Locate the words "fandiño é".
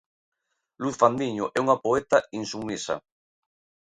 1.01-1.59